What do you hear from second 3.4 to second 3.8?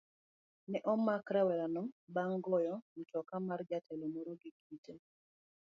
mar